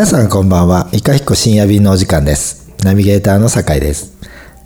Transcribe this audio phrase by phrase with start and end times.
[0.00, 0.88] 皆さんこんばんは。
[0.94, 2.74] いかひこ深夜便のお時間です。
[2.82, 4.16] ナビゲーターの酒井です。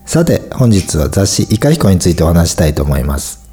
[0.07, 3.51] さて、本日は雑誌いかひこについてお話したいと思います。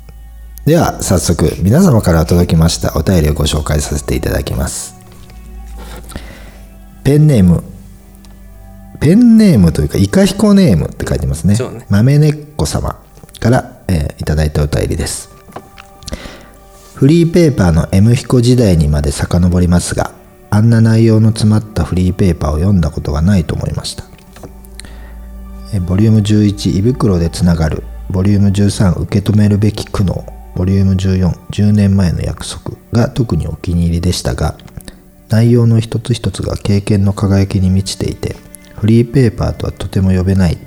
[0.64, 4.93] では、早速、皆様から届きましたお便りをご紹介させていただきます。
[7.04, 7.64] ペンネーム、
[9.00, 11.55] ペンネームというか、いかひこネームって書いてますね。
[11.55, 13.02] ね豆ねっこ様
[13.39, 15.32] から、えーいただいたお便りです。
[16.93, 20.21] フリーペーパーの M 彦時代にまで遡りますが
[20.51, 24.04] あんな内容の詰まったフリーペーパーを読んだことがないと思いました。
[25.87, 27.83] ボリューム11胃袋でつながる。
[28.11, 30.24] ボリューム13受け止めるべき苦悩。
[30.55, 32.81] ボリューム1410年前の約束。
[32.91, 34.58] が特にお気に入りでしたが
[35.30, 38.35] 内容の一つ一つが経験の輝きに満ちていて
[38.75, 40.57] フリーペーパーとはとても呼べない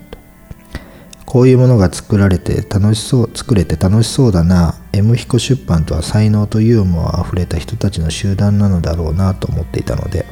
[1.34, 4.76] こういうものが作られて楽しそう作れて楽しそうだな。
[4.92, 10.26] M 彦出版とは才能とユーモアあふれた人たちの集団なのだろうなと思っていたので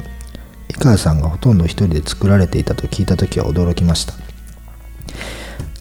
[0.68, 4.14] 井川さんがほとんど一人で作られていたと聞いた時は驚きました。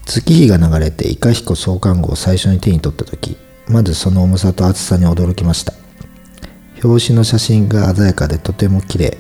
[0.08, 5.74] 月日が流れていかひこ創刊号を最初に手に取った時まずその重さと厚さに驚きました。
[6.84, 9.20] 表紙の写真が鮮やかでとても綺麗。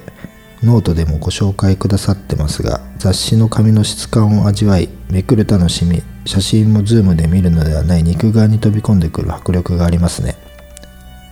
[0.64, 10.36] ノートでもご紹介くださってますが雑誌の紙の質感を味わいめくる楽しみ写真もズームで見るのではない肉眼に飛び込んでくる迫力がありますね。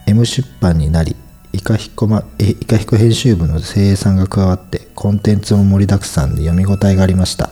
[0.08, 1.16] M 出版になり
[1.54, 7.52] イカヒコ,、ま、イカヒコ編集部の精鋭さんが加わってコンテンツも盛りだくさんで読み応えがありました。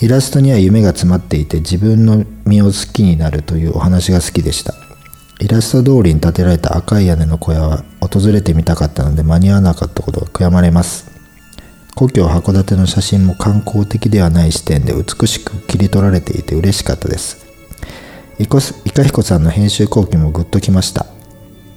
[0.00, 4.74] イラストには夢が詰まっていて自分の身を好きになるというお話が好きでした。
[5.38, 11.10] イラスト通りに建てられた赤い屋根の小屋は訪れてみたかったので間に合わなかったことが悔やまれます。
[11.94, 17.46] 故郷函館の写真も観光的ではない視点で美しく切り取られていて嬉しかったです。
[18.38, 21.06] いこすいかひこさんの編集後期もグッときました。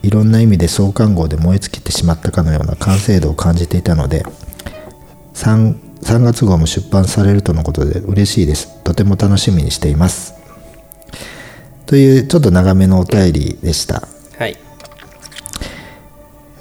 [0.03, 4.23] いろんな意味で創刊号で燃え尽きてしまったかのような完成度を感じていたので
[5.33, 8.81] 3, 3月号も出版されるとのことで嬉しいです。
[8.83, 10.38] とても楽しみにしています。
[11.89, 14.07] というちょっと長めのお便りでした。
[14.37, 14.55] はい。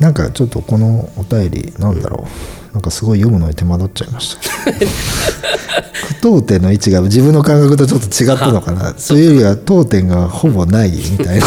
[0.01, 2.27] なんかちょっとこのお便りなんだろ
[2.71, 2.73] う。
[2.73, 4.73] なんかすごい読むのに手間取っちゃいました。
[4.73, 8.95] 句読点の位置が自分の感覚とちょっと違ったのかな。
[8.97, 11.47] そういうよりは当点がほぼないみたいな。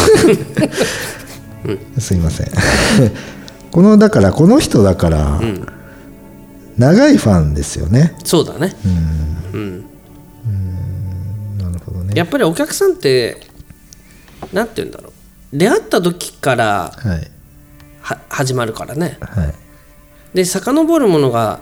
[2.00, 2.52] すいません。
[3.72, 5.42] このだからこの人だから、
[6.78, 8.14] 長いファンですよね。
[8.24, 8.76] そうだね。
[9.54, 9.86] うん。
[11.58, 12.14] なるほどね。
[12.14, 13.50] やっぱりお客さんって
[14.54, 15.58] なんて言うんだろう。
[15.58, 16.94] 出会った時から
[18.02, 19.18] は始まるからね。
[19.22, 19.54] はい。
[20.34, 21.60] で遡るものが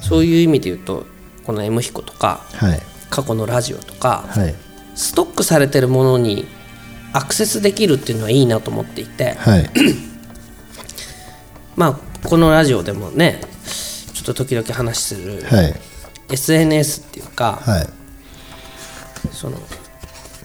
[0.00, 1.06] そういう意味で言うと
[1.44, 2.80] この M 彦とかはい。
[3.10, 4.54] 過去のラジオとかはい。
[4.94, 6.46] ストックされてるものに
[7.12, 9.70] アクセスできるっていうのはいいなと思っていてはい。
[11.76, 11.86] ま
[12.22, 13.40] あこのラジオでもね
[14.14, 15.74] ちょっと時々話するはい。
[16.30, 17.86] SNS っていうかはい。
[19.32, 19.58] その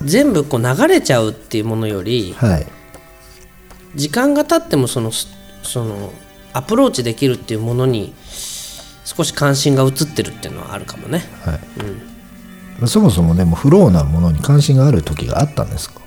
[0.03, 2.67] 全部こう流れちゃうっていうものよりはい。
[3.95, 6.11] 時間が経ってもそのその
[6.53, 8.13] アプローチできるっていうものに
[9.05, 11.23] 少し関心が移ってるっていうのはあるかもね。
[11.43, 11.55] は
[12.83, 16.01] い、そもそもでもフローなものに関心がある時があったんですか？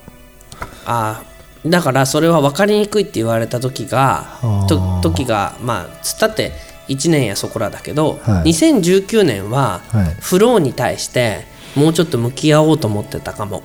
[0.87, 6.53] ああだからそれは分かりにくいって言われた時がと時がまあつったって
[6.89, 8.51] 1年やそこらだけど、はい。
[8.51, 10.15] 2019年ははい。
[10.21, 13.62] フローに対してもうちょっと向き合おうと思ってたかも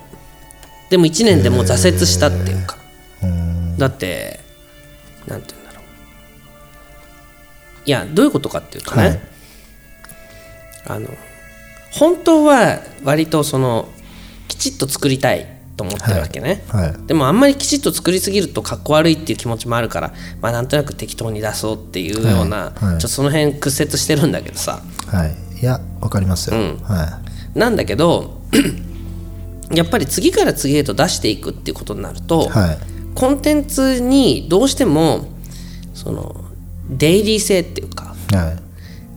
[0.90, 2.76] でも1年でもう挫折したっていうか。
[3.78, 4.40] だって
[5.26, 5.84] なんて言うんだろう。
[7.84, 9.20] いやどういうことかっていうとね、はい。
[10.88, 11.08] あの
[11.92, 13.88] 本当は割とその
[14.48, 15.46] きちっと作りたい
[15.76, 17.06] と思ってるわけね、はい。
[17.06, 22.84] でもあんまりきちっと作りすぎるとかっこ悪いっていう気持ちもあるから、まあ、なんとなく適当に出そうっていうような、はい。
[22.84, 22.94] はい。
[22.94, 24.80] ちょっとその辺屈折してるんだけどさ。
[25.08, 25.36] はい。
[25.60, 26.78] いやわかりますよ、うん。
[26.82, 27.20] は
[27.54, 28.40] なんだけど
[29.72, 32.78] やっぱり次から次へと出していくっていうことになると、いはい。
[33.14, 35.28] コンテンツにどうしても
[35.94, 36.44] その
[36.90, 38.58] デイリー性っていうかはい。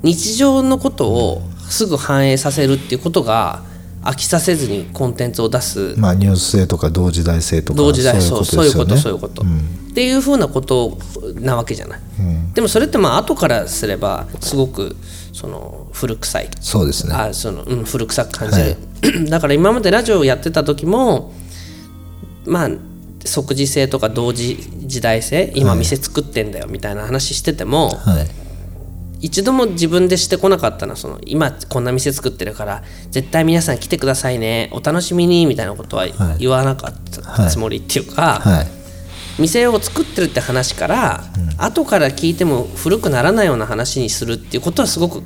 [0.02, 3.64] 日常のことをすぐ反映させるっていうことが
[4.02, 5.96] 飽きさせずにコンテンツを出す。
[5.98, 10.98] まあニュース性とか同時代性とか同時代そうそういうことそういうここと、っていうふうなこと
[11.36, 12.00] なわけじゃない、
[12.54, 14.96] でもそれってまあ後からすればすごく
[15.34, 16.50] その古臭い。
[16.50, 17.14] とそうですね。
[17.14, 18.64] あその、うん、古臭く感じ
[19.12, 21.34] る、 だから今までラジオをやってた時も
[22.46, 22.70] まあ
[23.26, 28.49] 即時性とか同時時代性今店作ってんだよみたいな話してても、はい
[29.22, 36.08] 一度も自分でしてこなかったなその今こんな店作ってるから絶対皆さん来てくださいねお楽しみにみたいなことは
[36.38, 38.80] 言わなかったつもりっていうか、はい。
[39.42, 41.24] 店を作ってるって話から、
[41.58, 45.24] 後から聞いても古くならないような話にするっていうことはすごく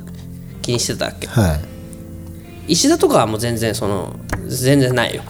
[0.62, 1.26] 気にしてたわけ。
[1.26, 1.56] は
[2.68, 2.72] い。
[2.72, 5.22] 石田とかはもう全然その全然ないよ、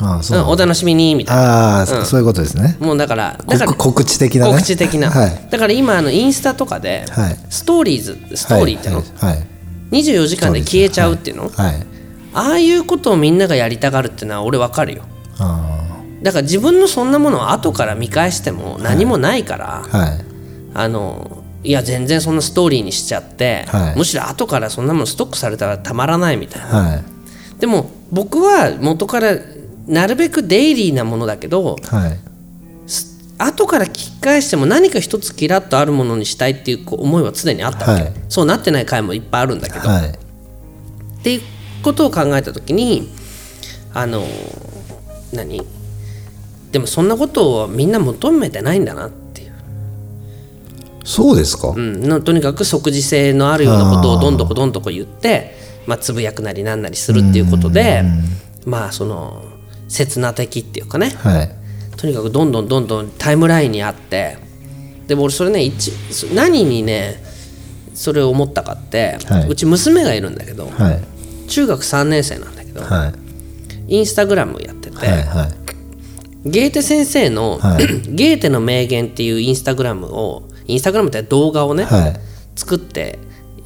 [0.00, 0.38] ああそう。
[0.38, 1.78] うんお楽しみにみたいな。
[1.78, 2.76] ああ、そういうことですね。
[2.80, 4.52] もうだからだから告告知的なね。
[4.52, 5.48] 告知的な、はい。
[5.50, 7.38] だから今あのインスタとかで、はい。
[7.50, 9.06] ストーリーズストーリーっての、はい。
[9.16, 9.36] はい。
[9.36, 9.54] はい
[9.94, 11.86] 24時間で消えちゃうっていうの、はい。
[12.34, 15.04] ああいうことをみんながやりたがるっていうのは俺わかるよ。
[15.38, 15.80] あ
[16.22, 20.24] だから自分のそんなものを後から見返しても何もないから、あはい。
[20.74, 23.98] あのいや全然そんなストーリーにしちゃって、はい。
[23.98, 26.66] むしろ後からそんなものストックされたらたまらないみたいな。
[26.66, 27.04] はい。
[27.60, 29.36] でも僕は元から
[29.86, 32.18] なるべくデイリーなものだけどはい。
[33.36, 38.12] 後から聞き返しても何か一つキラッとあるものにしたいっていう思いは常にあったわけ、はい。
[38.28, 40.08] そうなってない回もいっぱいあるんだけど、はい。
[40.10, 40.12] っ
[41.22, 41.40] ていう
[41.82, 43.10] ことを考えた時に
[43.92, 44.24] あの
[45.32, 45.62] 何？
[46.70, 49.52] でもそんなことをみんな求めてないんだなっていう、
[51.04, 55.54] そうですか、うん、のとにかく即時性のあるようなことをどんどこどんどこ言って
[55.86, 58.02] まあ、つぶやくなりなんなりするっていうことで
[58.64, 59.44] まあその
[59.94, 61.10] 刹那的っていうかね。
[61.10, 61.50] はい。
[61.96, 64.36] とにかくどんどんどんどんタイムラインにあって
[65.06, 65.92] でも俺それね一
[66.34, 67.22] 何にね
[67.94, 69.48] それを思ったかって、はい。
[69.48, 71.48] うち娘がいるんだけどはい。
[71.48, 73.12] 中学3年生なんだけど、は
[73.88, 73.96] い。
[73.96, 76.50] インスタグラムやってて、はいはい。
[76.50, 77.86] ゲーテ先生の、はい。
[78.10, 82.20] ゲーテの名言っていうインスタグラムをインスタグラムって動画をね、はい。
[82.56, 83.18] 作って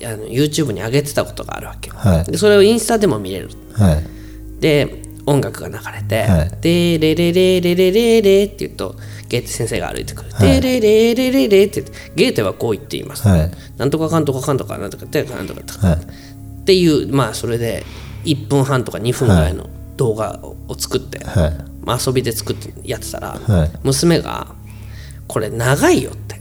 [0.05, 2.25] あの YouTube に上げてたことがあるわけよ、はい。
[2.25, 3.51] でそれをインスタでも見れる。
[3.73, 4.61] はい。
[4.61, 8.97] で音楽が流れてはい「でレレレレレレレ」って言うと
[9.29, 10.61] ゲーテ先生が歩いてくる「はい。
[10.61, 13.51] でレレレレレ」って言ってゲーテはこう言っています、はい。
[13.77, 15.97] なんとかかんとかかんとかなんとかってなんとかとかはい。
[15.97, 17.85] っていうまあそれで
[18.25, 21.53] 1分半とか2分ぐらいの動画を作って、はい。
[21.85, 23.71] まあ、遊びで作ってやってたら、はい。
[23.83, 24.55] 娘が
[25.29, 26.39] 「これ長いよ」って。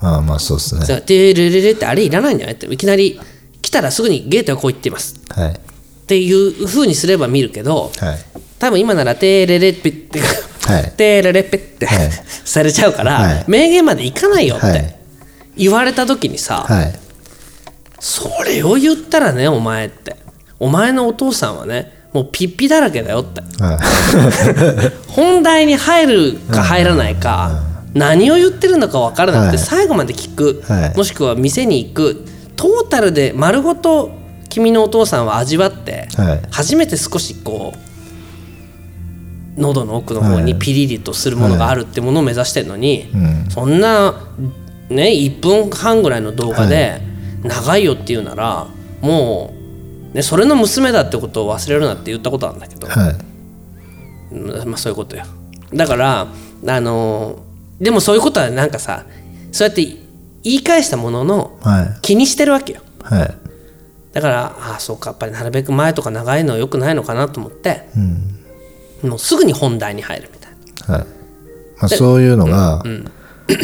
[0.00, 3.20] ああまあそうですね「でレレレレ」ってあれいらないんじゃないっていきなり
[3.60, 5.16] 来たらすぐにゲーテはこう言っています。
[5.28, 5.60] はい
[6.08, 8.18] っていう風にすれば見るけどはい。
[8.58, 10.92] 多分今なら「テーレレペ」ってはい。
[10.96, 12.10] テーレレペって、はい。
[12.44, 13.44] されちゃうから、はい。
[13.46, 14.72] 名言までいかないよっはい。
[14.72, 14.96] て
[15.54, 16.98] 言われた時にさ、はい。
[18.00, 20.16] それを言ったらねお前って。
[20.58, 23.42] お前のお父さんはねもうピッピだらけだよって。
[23.62, 24.92] はい。
[25.12, 27.62] 本題に入るか入らないか、
[27.92, 29.66] 何を言ってるのか分からなくて、はい。
[29.66, 30.96] 最後まで聞く、はい。
[30.96, 32.24] もしくは店に行く。
[32.56, 34.10] トータルで丸ごと
[34.48, 36.42] 君のお父さんは味わって、はい。
[36.50, 37.74] 初めて少しこ
[39.56, 43.50] う喉の奥の方にピリリとするものがあるってものを目指してるのに、うん。
[43.50, 44.14] そんな
[44.88, 47.00] ね1分半ぐらいの動画で
[47.42, 48.66] 長いよっていうなら、
[49.00, 49.54] も
[50.12, 52.88] う、ね、それの娘だってことを忘れるなって言ったことあるんだけど、
[54.66, 55.24] まあ、そういうことよ。
[55.72, 56.28] だから
[56.66, 57.48] あのー
[57.80, 59.04] でもそういうことはなんかさ
[59.52, 59.84] そうやって
[60.42, 62.00] 言い返したもののはい。
[62.02, 62.80] 気にしてるわけよ。
[63.02, 63.47] はい
[64.12, 67.88] だからああそうかやっぱりなるべく前とか長いのは良くないのかなと思って、
[69.02, 70.52] もうすぐに本題に入るみたい
[70.88, 70.94] な。
[70.96, 71.06] はい。
[71.80, 72.82] まあ、そういうのが、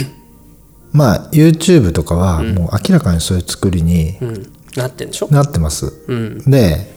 [0.92, 6.50] まあ YouTube とかはもう明らかにそういう作りにうん、なってんでしょ、なってます、うん。
[6.50, 6.92] で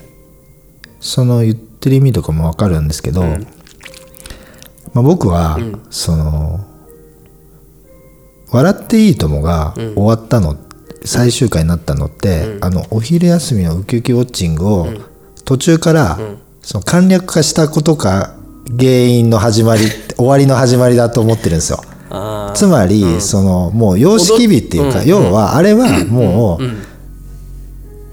[1.00, 3.24] その言ってる意味とかも分かるんですけど、
[4.94, 6.66] まあ、僕は、その
[8.52, 10.56] 「笑っていいとも」が終わったの、
[11.08, 14.88] 最終回になったのって、あのお昼休みのウキウキウォッチングを
[15.46, 16.20] 途中から、
[16.62, 18.36] その簡略化したことが
[18.78, 19.84] 原因の始まり
[20.18, 21.82] 終わりの始まりだと思ってるんですよ。
[22.10, 26.60] あつまり、そのもう様式美っていうか、要はあれはも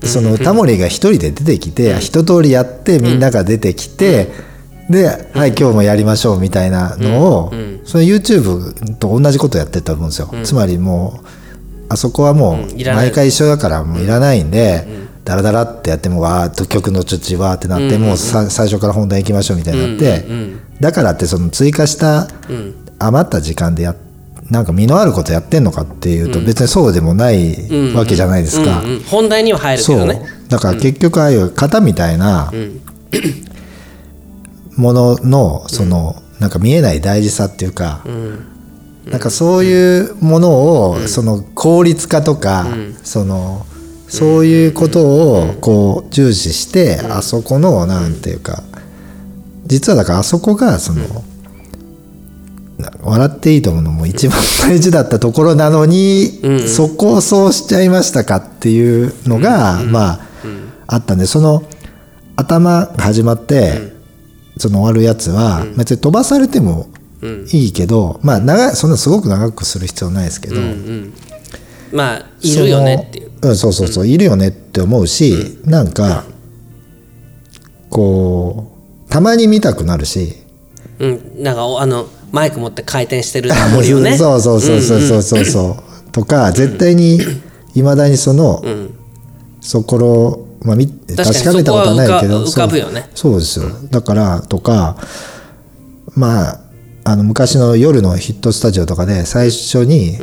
[0.03, 4.31] う、そのタモリが一人で出てきて、一通りやってみんなが出てきて、
[4.91, 7.53] で、はい今日もやりましょうみたいなのを、
[7.85, 11.27] その YouTube と同じことやってると思うんですよ、つまりもう
[11.89, 14.87] あそこはもう毎回一緒だからもういらないんで、
[15.25, 20.27] ダラダラってやってもわーっと曲のちょわーってなって、もうさ最初から本題行きましょうみたいになって、
[20.81, 22.29] だからってその追加した
[22.99, 23.95] 余った時間でや
[24.51, 28.81] なんか身のあることやってんのかっていうと別にそうでもないわけじゃないですか。
[28.81, 29.01] うんうん。
[29.01, 29.99] 本題には入るけそう。
[30.01, 32.53] どねだから結局ああいう型みたいな
[34.77, 38.05] もののそのなんか見えない大事さっていうか、
[39.07, 42.67] なんかそういうものをその効率化とか、
[43.03, 43.67] その
[44.09, 45.01] そういうこと
[45.41, 48.63] をこう重視して、あそこのなんていうか
[49.67, 51.03] 実はだからあそこがその、
[52.79, 60.21] な笑っていいと思うのも一番大事だったところなのに、そこをそうしちゃいましたかっていうのが、まあ、
[60.87, 61.63] あったんでその
[62.37, 63.93] 頭が始まって、
[64.59, 66.89] その終わるやつは別に飛ばされても
[67.53, 70.57] いいけど、まあ長いそんなすごく長くする必要ないですけど、
[71.93, 73.31] まあいるよねっていう。
[73.41, 76.25] そのうん、そうそうそう、いるよねって思うし、なんか
[77.91, 78.73] こ
[79.07, 80.35] うたまに見たくなるし
[80.99, 81.43] うん。
[81.43, 84.17] なんかおあのマイク持って回転してるタモリをね。
[84.19, 85.45] そうそうそうそうそうそう。
[85.45, 85.77] そ
[86.09, 87.21] う、とか絶対に
[87.75, 88.63] いまだにその、
[89.61, 92.47] そころ、まあ、確かめたことはないけどね。
[92.51, 92.71] そう
[93.15, 94.97] そうですよ、だからとか
[96.15, 96.61] まあ
[97.05, 100.19] あの昔の夜のヒットスタジオとかで最初に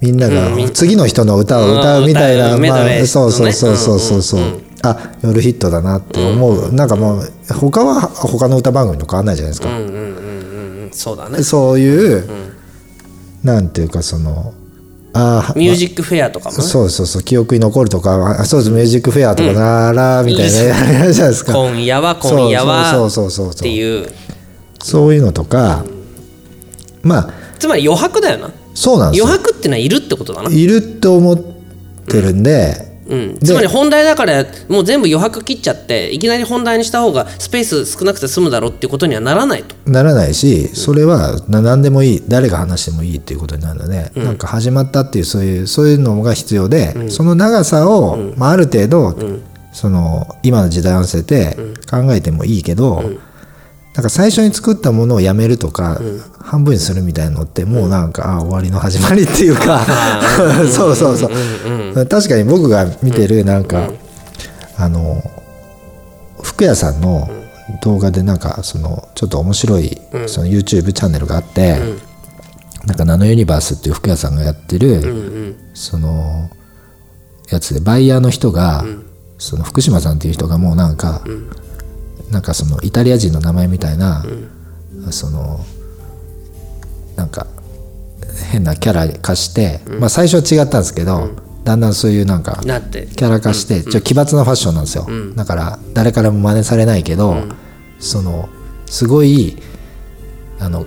[0.00, 3.98] みんなが次の人の歌を歌うみたいな、まあ、そうそうそうそう。
[3.98, 10.82] そうそう、あ夜ヒットだなって思う、なんかもう他は他の歌番組と変わんないじゃないですか、うんうんうんうん。
[10.84, 11.42] うんそうだね。
[11.42, 12.28] そういう、
[13.42, 14.52] なんていうかその
[15.14, 16.62] ああミュージックフェアとかもね。
[16.62, 17.22] そうそうそう。
[17.22, 18.70] 記憶に残るとかあそうです。
[18.70, 21.54] ミュージックフェアとかならみたいなやるじゃないですか。
[21.54, 23.60] 今夜は今夜はそうそうそうそうそう。
[23.60, 24.10] っていう。
[24.82, 25.84] そういうのとか
[27.06, 28.50] まあつまり余白だよな。
[28.74, 29.26] そうなんですよ。
[29.26, 31.38] 余白ってのはいるってことだな、いると思っ
[32.06, 39.74] てるんで、うん、つまり本題だからもう全部余白切っちゃっていきなり本題にした方がスペース少なくて済むだろうっていうことにはならないと。
[39.90, 49.16] ならないしそれはな何でもいい誰が話してもいいっていうことになるので、なんか始まったっていうそういうそういうのが必要で、その長さを、まあ、ある程度、
[49.72, 51.56] その今の時代を合わせて
[51.88, 53.04] 考えてもいいけど、
[53.96, 55.98] なんか最初に作ったものをやめるとか、
[56.38, 59.80] 半分にするみたいなのってもうなんか、あ終わりの始まりっていうか
[60.70, 63.88] そうそうそう、確かに僕が見てるなんか、
[64.76, 65.22] あの
[66.42, 67.28] 服屋さんの
[67.82, 71.80] 動画でなんかそのちょっと面白いその YouTube チャンネルがあって、
[72.84, 76.50] なんかナノユニバースっていう服屋さんがやってる、その
[77.50, 78.84] やつでバイヤーの人が、
[79.38, 81.22] その福島さんっていう人がもうなんか、
[82.30, 84.24] なんかそのイタリア人の名前みたいな、
[85.10, 85.64] その
[87.16, 87.46] なんか
[88.50, 91.30] 変なキャラ化して、まあ最初は違ったんですけど、
[91.64, 97.44] だんだんそういうなんかキャラ化して、ちょ奇抜なファッションなんですよ、だから誰からも真似されないけど、
[97.98, 98.48] その
[98.86, 99.56] すごい
[100.58, 100.86] あの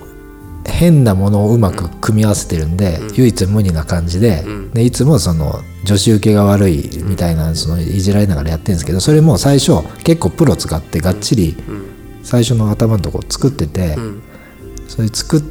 [0.66, 9.72] 変なものをうまく組み合わせてるんで、唯一無二な感じで,、でいつもその女子受けが悪いみたいなそのいじられながらやってるんですけどそれも最初
[10.04, 11.56] 結構プロ使ってがっちり
[12.22, 13.96] 最初の頭のとこ作ってて、
[14.88, 15.42] それ作っ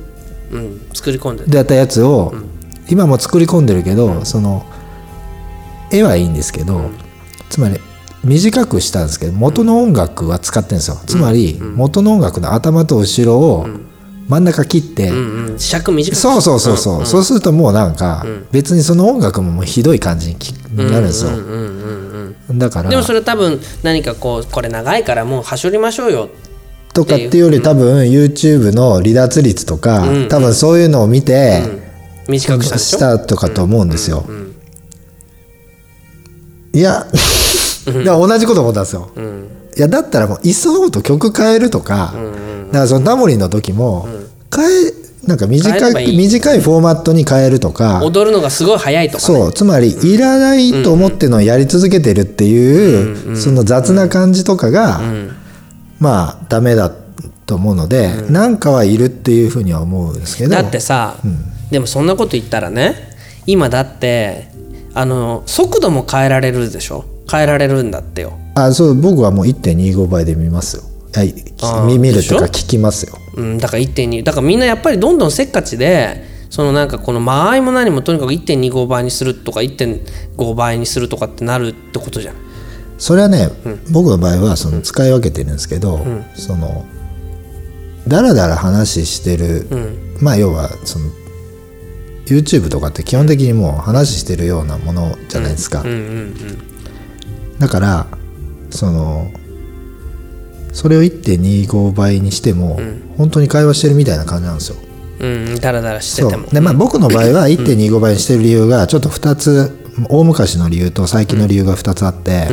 [0.51, 2.33] うん、作り込んででやったやつを、
[2.89, 4.65] 今も作り込んでるけど、その
[5.91, 6.89] 絵はいいんですけど、
[7.49, 7.79] つまり
[8.23, 13.67] 短くしたんですけど元の音楽は使ってるんですよ、つまり元の音楽の頭と後ろを
[14.29, 15.59] 真ん中切って、うんうん。
[15.59, 16.15] 尺短く。
[16.15, 20.37] そうそうそうそう、そうするともうなんか、別にその音楽ももうひどい感じに
[20.77, 22.89] なるんですよ、うんうんうんうんだから。
[22.91, 26.29] でもそれ多分何かこうこれ長いからもうはしょりましょうよ。
[26.93, 31.63] とかっていうより多分 YouTube の離脱率とか、多分そういうのを見て、
[32.27, 34.25] 短くしたとかと思うんですよ。
[36.73, 37.07] いや。
[37.87, 39.09] いや 同じこと思ったんですよ。
[39.75, 42.13] いやだったらもういっそのこと曲変えるとか、
[42.67, 44.07] だからそのタモリの時も
[44.55, 44.93] 変え
[45.27, 48.01] なんか短い短いフォーマットに変えるとか。
[48.03, 49.39] 踊るのがすごい早いとかね。
[49.39, 55.01] そうつまりいらないと思ってるのをやり続けてるっていうその雑な感じとかが
[55.99, 56.91] まあダメだ
[57.45, 60.51] と思うのでなんかはいるっていうふうには思うんですけど。
[60.51, 61.17] だってさ、
[61.69, 62.95] でもそんなこと言ったらね
[63.45, 64.47] 今だって
[64.93, 67.05] あの速度も変えられるでしょ？
[67.29, 68.33] 変えられるんだってよ。
[68.55, 70.83] あそう僕はもう1.25倍で見ますよ。
[71.13, 71.33] はい
[71.87, 82.35] 見見るとかで聞きますようん、だから1.2だからみんなやっぱりどんどんせっかちでそのなんかこの間合いも何もとにかく1.25倍にするとか1.5倍にするとかってなるってことじゃん。
[82.97, 83.49] それはね、
[83.91, 86.85] 僕の場合はその使い分けてるんですけど、その
[88.07, 89.67] だらだら話してる、
[90.19, 91.05] まあ要はその
[92.25, 97.59] YouTube とかって基本的にもう話してるようなものじゃないですか、うんうん。
[97.59, 98.07] だから
[98.69, 99.31] その
[100.71, 102.79] それを1.25倍にしても、
[103.17, 104.77] 本当に会話してるみたいな感じなんですよ。
[105.19, 106.47] うんうんだらだらしてそても。
[106.47, 106.53] う。
[106.53, 109.77] でまあ僕の場合は1.25倍にしてる理由がちょっと2つ
[110.09, 112.47] 大昔の理由と最近の理由が2つあって、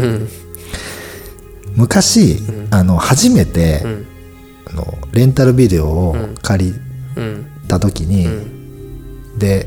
[1.77, 2.39] 昔、
[2.71, 3.83] あの初めて、
[4.69, 6.75] あのレンタルビデオを借り
[7.17, 7.47] うん。
[7.67, 8.29] た時に、
[9.39, 9.67] で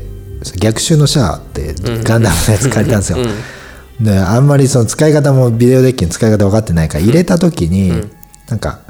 [0.58, 3.18] 逆襲のシャアってガンダムのやつ借りたんですよ、
[4.00, 7.92] であんまりその使い方もビデオデッキの使い方分かってないから入れた時に、
[8.50, 8.80] なんか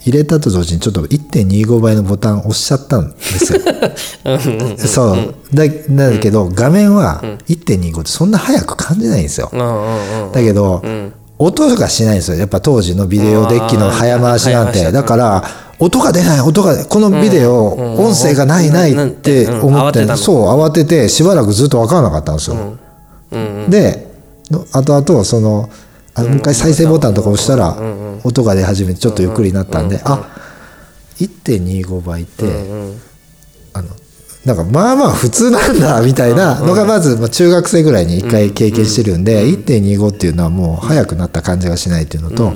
[0.00, 3.60] 入れたと同時にちょっと1.25倍のボタン押しちゃったんですよ。
[4.78, 5.34] そう。
[5.52, 9.50] だだけど画面は1.25ってそんな速く感じないんですよ。
[9.52, 10.82] うんうんうんだけど、
[11.38, 12.38] 音がしないんですよ。
[12.38, 15.44] やっぱ当時のビデオデッキの早回しなんて、だから
[15.78, 22.56] 音が出ない音がこのビデオ、音声がないないって思って,、そう慌ててしばらくずっと分からなかったんですよ、
[23.68, 24.08] で
[24.50, 25.70] の後々その
[26.18, 27.76] あのもう一回再生ボタンとか押したら
[28.24, 30.36] 音が出始めてちょっとゆっくりになったんで、あ
[31.18, 32.44] 1.25倍って、
[33.72, 33.88] あの
[34.44, 42.52] なんかまあまあ普通なんだみたいなのがまずまあ中学生ぐらいに一回経験してるんで1.25っていうのはもう速くなった感じがしないっていうのと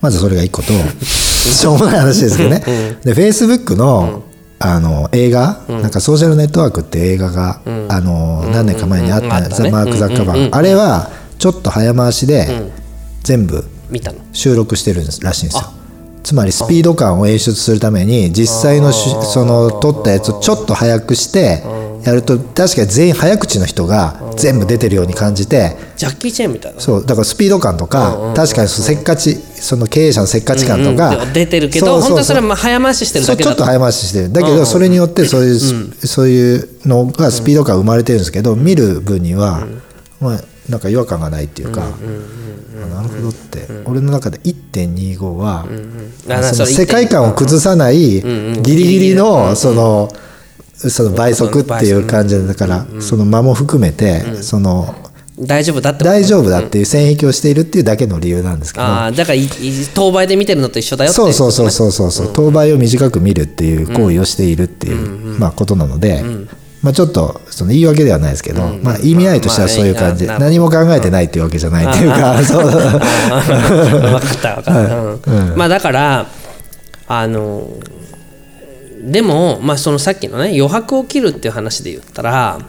[0.00, 0.72] まずそれが一個と
[1.04, 2.62] しょうもない話ですけどね。
[3.04, 4.22] で Facebook の
[4.58, 12.70] あの映画なんかソーシャルネットワークって映画があの何年か前にあったザ・マーク・ザッカーバーあれはちょっと早回しで
[13.22, 13.64] 全部
[14.32, 15.72] 収録してるらしいんですよ。
[16.22, 21.62] つまりスピード感を演出するために実際のしその撮ったやつをちょっと早くして
[22.02, 26.80] やると確かに全員早口の人が全部出てるように感じてジャッキー・チェーンみたいな。
[26.80, 33.50] そうだからスピード感とか確かにせっかちその経営者のせっかち感とかうん出てるけど本当はそれはまあ早回ししてるだけだ。
[33.50, 34.32] ちょっと早回ししてる。
[34.32, 35.58] だけどそれによってそういう
[36.04, 39.64] そういうのがスピード感生まれてるんですけど見る分には
[40.20, 43.66] まあなんか違和感がないっていうかあなるほどって。
[43.84, 45.66] 俺の中で1.25は
[46.28, 50.08] あその世界観を崩さないギリギリのその
[50.74, 54.94] その倍速っていう感じだからその間も含めてその
[55.38, 58.84] 大丈夫だって大丈夫だっていう線引きをしているっていうだけの理由なんですけど。
[58.86, 59.38] ああだから
[59.94, 62.30] 当倍で見てるのと一緒だよってそうそうそうそうそうそう。
[62.32, 66.24] 当倍を短く見るっていう行為をしているっていうまあことなので
[66.86, 70.24] まあちょっとその言い訳ではないですけどまあ意味合いとしてはそういう感じ。
[70.24, 73.00] まあ何も考えてないっていうわけじゃないっていうかそう分かっ
[74.40, 76.26] た分かった、うんまあだから
[77.08, 77.68] あの
[79.02, 82.60] でも、まあ、そのさっきのね余白を切るっていう話で言ったら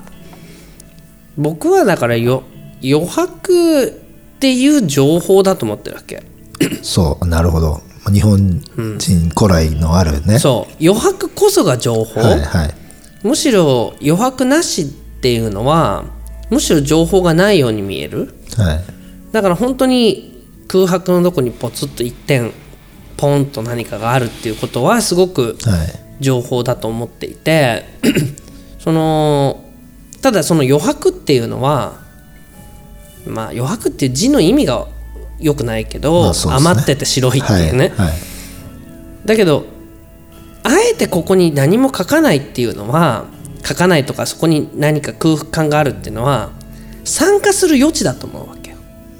[1.37, 2.41] 僕はだからよ
[2.83, 3.91] 余白っ
[4.39, 6.23] ていう情報だと思ってるわけ
[6.81, 8.61] そうなるほど日本
[8.97, 12.86] 人古来のあるねそう余白こそが情報、はいはい
[13.27, 16.05] むしろ余白なしっていうのは
[16.49, 18.33] むしろ情報がないように見える。
[18.57, 18.79] はい。
[19.33, 22.53] だから本当に空白のどこにポツッと一点
[23.17, 26.07] ポンと何かがあるっていうことはすごくはい。
[26.19, 27.85] 情報だと思っていて
[28.79, 29.63] その
[30.23, 32.01] ただその余白っていうのは
[33.27, 34.87] まあ余白っていう字の意味が
[35.39, 36.37] 良くないけど、まあね。
[36.69, 38.07] 余ってて白いっていうね、はい。
[38.07, 38.17] はい。
[39.25, 39.76] だけど
[40.63, 43.25] あえてここに何も書かないっていうのは
[43.65, 46.51] 書かないとかそこに何か空間があるっていうのは
[47.03, 48.77] 参加する余地だと思うわけよ。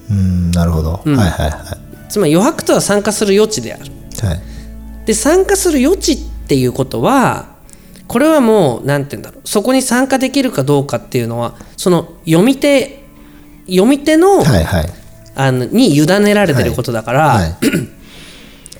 [0.10, 0.92] うんなるほど。
[0.94, 1.78] はいはいは
[2.10, 3.86] つまり余白とは参加する余地である。
[3.86, 4.42] いはい。
[5.06, 7.56] で参加する余地っていうことは
[8.08, 9.48] これはもう何て言うんだろう。
[9.48, 13.04] そこに参加できるかどうかっていうのはその読み手
[13.68, 14.90] 読み手の,、はいはい。
[15.36, 17.58] あのに委ねられてることだから、はい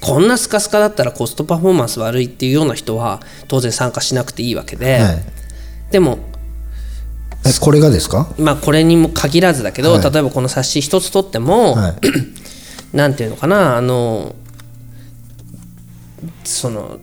[0.02, 5.24] こんなスカスカだったらコストパフォーマンス悪いっていうような人は当然参加しなくていいわけで、はい。
[5.92, 6.20] でも
[7.46, 8.34] えこれがですか？
[8.38, 10.02] まあこれにも限らずだけど、はい。
[10.02, 11.96] 例えばこの冊子一つ取っても、はい。
[12.96, 14.34] なんていうのかなあの
[16.44, 17.00] その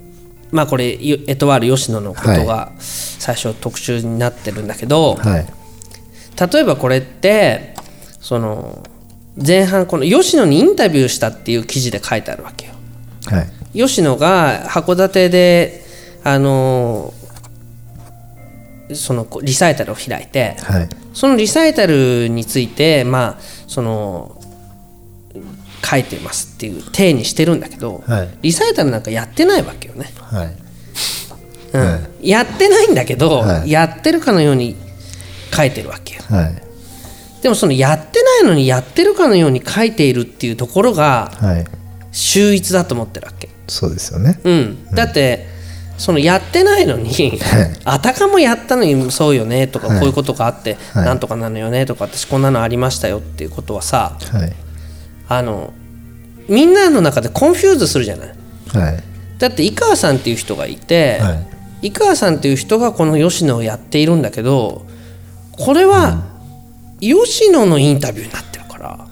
[0.50, 5.46] まあこれゆエトワール吉野のことが最初特集になってるんだけど、はい。
[6.52, 7.74] 例えばこれって
[8.20, 8.83] その
[9.44, 12.73] 前半この吉野にインタビューしたっていう記事で書いてあるわけよ。
[13.26, 13.42] は
[13.74, 13.78] い。
[13.78, 15.84] 吉野が函館で
[16.22, 17.12] あの
[18.92, 20.88] そのリサイタルを開いてはい。
[21.12, 24.40] そのリサイタルについてまあその
[25.84, 28.38] 書いてますっていう体にしてるんだけど、はい。
[28.42, 30.56] リサイタルなんかやってないわけよね、はい。
[31.74, 31.80] うん。
[31.80, 33.70] はやってないんだけど、はい。
[33.70, 34.76] やってるかのように
[35.54, 36.22] 書いてるわけよ。
[36.30, 36.64] はい。
[37.42, 41.66] でもそのやってないのにやってるかのように書いているっていうところがはい
[42.14, 43.50] 秀逸だと思ってるわけ。
[43.66, 44.40] そうですよね。
[44.44, 45.46] うん、だって
[45.98, 47.38] そのやってないのに
[47.85, 49.98] あたかもやったのにそうよねとか、はい。
[49.98, 51.05] こういうことがあって、はい。
[51.05, 54.53] なんとかなのよねとか私こんなのありましたよっていうことはさはい。
[55.29, 55.72] あの
[56.48, 58.29] みんなの中で confuse するじゃない。
[58.29, 59.03] はい。
[59.38, 61.55] だって井川さんっていう人がいて、はい。
[61.88, 64.87] 井川さんっていう人がこの吉野をやっているんだけど
[65.53, 66.22] これは
[67.00, 69.07] 吉野のインタビューになってるから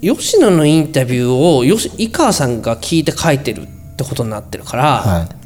[0.00, 5.40] 吉野のインタビューをよし井川さんが聞いて書いてるってことになってるから、いはい。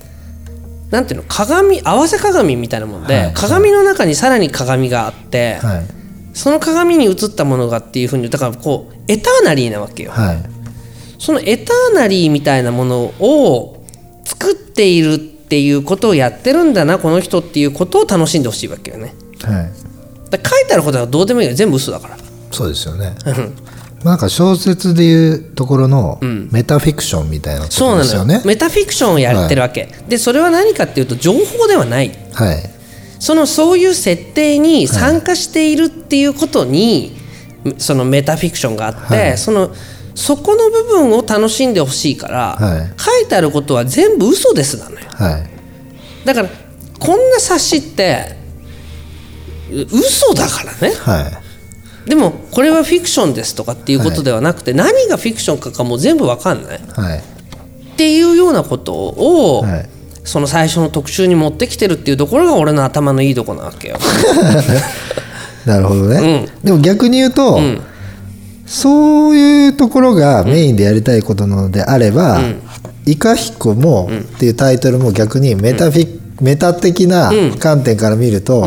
[0.92, 3.34] なんていうの鏡合わせ鏡みたいなもんで、はい。
[3.34, 5.86] 鏡の中にさらに鏡があって、はい。
[6.34, 10.42] その鏡に映ったものがっていうふうにだからこうエターナリーなわけよ、はい。
[11.18, 13.84] そのエターナリーみたいなものを
[14.24, 19.14] 作っているっていうことをやってるんだなこの人っていうことを楽しんでほしいわけよね。
[19.42, 20.30] はい。
[20.30, 21.54] だ書いてあることはどうでもいいよ。
[21.54, 22.18] 全部嘘だから。
[22.50, 23.16] そうですよね
[24.04, 26.18] なんか小説でいうところの
[26.50, 28.42] メタフィクションみたいなこそうなのよ、とですよね。
[28.44, 32.12] メタフィクションをやってるわけ、でそれは何かっていうと情報ではない。
[32.32, 32.70] はい。
[33.18, 37.16] そのそういう設定に参加しているっていうことに、
[37.78, 39.38] そのメタフィクションがあって、はい。
[39.38, 39.70] その
[40.14, 43.00] そこの部分を楽しんでほしいから、はい。
[43.00, 45.06] 書いてあることは全部嘘ですなのよ。
[45.08, 45.50] はい。
[46.26, 46.48] だから
[46.98, 48.36] こんな冊子って
[49.72, 50.94] う嘘だからね。
[50.94, 51.43] はい。
[52.06, 56.80] でもこれはフィクションですとかっていうことではなくて、何がフィクションかかもう全部わかんない。
[56.94, 57.18] はい。
[57.18, 59.88] っていうようなことを、はい。
[60.24, 63.98] その最初の特集に持ってきてるっていうところが俺の頭のいいとこなわけよ。
[65.66, 66.46] なるほどね。
[66.62, 67.60] でも逆に言うと、
[68.66, 72.40] そういうところがメインでやりたいことなのであれば
[73.04, 76.08] 「イカヒコも」っていうタイトルも逆にメタフィ、
[76.40, 78.66] メタ的な観点から見ると、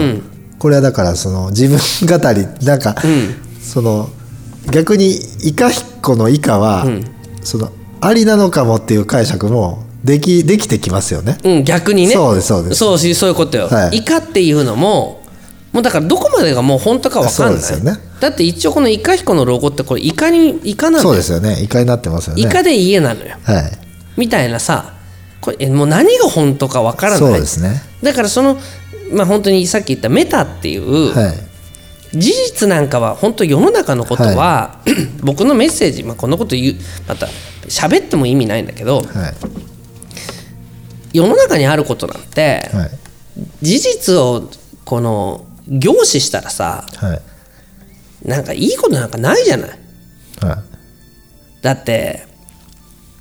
[0.60, 1.78] これはだからその自分
[2.20, 2.96] 語りなんか、
[3.62, 4.10] その
[4.72, 6.86] 逆にイカヒコのイカは、
[7.44, 11.38] そのありなのかもっていう解釈もできできてきますよね。
[11.44, 12.14] うん、逆にね。
[12.14, 12.76] そうですそうです。
[12.76, 13.98] そうしそういうことよ、はい。
[13.98, 15.24] イカっていうのも
[15.74, 17.62] もうだからどこまでがもう本当か分かんない。
[17.62, 18.00] そうですよね。
[18.20, 21.62] だって一応このイカヒコのロゴってこれイカにイカなんそうですよね。
[21.62, 22.42] イカになってますよね。
[22.42, 23.36] イカで家なのよ。
[23.44, 23.72] はい。
[24.18, 24.94] みたいなさ
[25.42, 27.20] これえもう何が本当か分からない。
[27.20, 27.84] そうですね。
[28.04, 28.58] だからその
[29.12, 31.34] まあ本当にさっき言ったメタっていう、はい。
[32.14, 34.80] 事実なんかは本当世の中のことは、
[35.22, 37.28] 僕のメッセージ、まあ、こんなこと言うまた
[37.68, 39.08] 喋っても意味ないんだけどはい。
[41.14, 42.92] 世の中にあることなんて、はい。
[43.62, 44.50] 事実を
[44.86, 47.22] この凝視したらさはい。
[48.28, 49.70] なんかいいことなんかないじゃない？
[50.42, 50.58] はい。
[51.62, 52.26] だって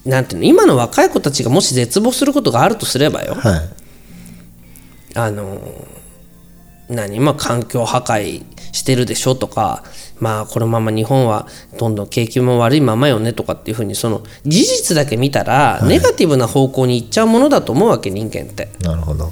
[0.05, 3.61] なんていうの今の若い子たちがもし絶望することがあるとすればよはい。
[5.17, 5.59] あの
[6.89, 9.83] 何まあ環境破壊してるでしょとか
[10.21, 11.49] まあこのまま日本は
[11.79, 18.69] どんどん景気も悪いままよねとかっていうふうにその事実だけ見たらネガティブな方向に行っちゃうものだと思うわけ人間って。
[18.81, 19.31] なるほど。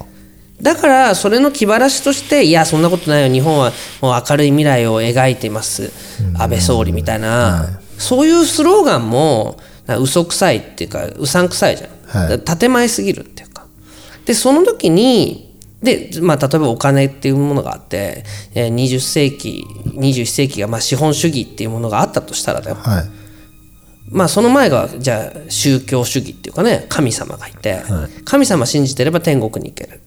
[0.62, 3.33] だからそれの気晴らしとしていやそんなことないよ。
[3.33, 5.92] 日本はもう明るい未来を描いています。
[6.38, 13.66] 安倍総理みたいな、そういうスローガンも嘘くさいっていうかうさんくさいじゃん、建前すぎるっていうか。
[14.25, 15.43] でその時に
[15.85, 22.77] で、まあ、例えばお金っていうものがあってえー20世紀21世紀がまあ資本主義っていうものがあったとしたらだよ。
[22.77, 23.05] はい。
[24.11, 27.83] まあその前がじゃあ宗教主義っていうかね神様がいて、
[28.25, 30.01] 神様信じてれば天国に行ける、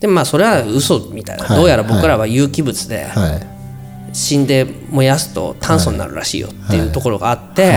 [0.00, 1.56] でまあそれは嘘みたいな、はい。
[1.56, 3.52] どうやら僕らは有機物ではい。
[4.12, 7.72] 死んで燃やすと炭素になるらしいよっていうところがあって、うん、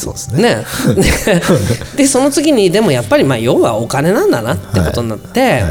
[0.00, 0.42] そうですね。
[0.42, 0.64] ね
[1.96, 5.62] ででその次にでもやっぱりまあ要はお金なんだなってことになって、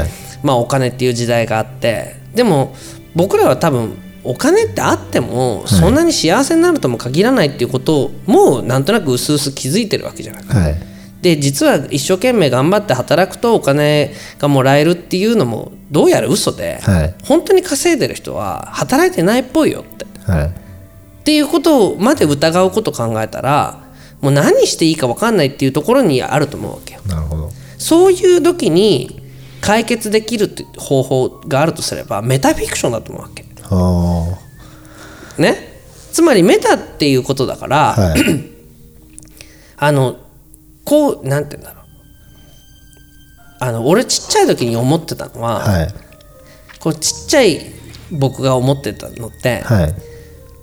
[0.42, 2.74] まあお金っていう時代があってでも
[3.14, 10.44] 僕らは多分お金ってあってもそんなに幸せになるとも限らないっていうことをもうなんとなく薄々気づいてるわけじゃない。
[10.44, 10.76] はい。
[11.22, 20.06] で実は一生懸命頑張って働くとお金がもらえるっていうのもどうやら嘘で、はい本当に稼いでる人は働いてないっぽいよって。
[20.30, 20.46] はい。
[20.46, 23.89] っていうことまで疑うことを考えたら
[24.20, 27.00] もう何していいか分かんないっていうところにあると思うわけよ。
[27.06, 27.50] なるほど。
[27.78, 29.20] そういう時に
[29.60, 33.44] 解決できる方法があるとすればメタフィクションだと思うわけ。
[33.70, 35.70] あね？
[36.12, 37.94] つまりメタっていうことだから、あ。
[37.94, 38.20] はい。
[39.82, 40.18] あの
[40.84, 41.84] こうなんて言うんだろう
[43.60, 45.94] あの俺ちっちゃい時に思ってたのは、はい。
[46.80, 47.60] こうちっちゃい
[48.10, 49.94] 僕が思ってたのって、はい。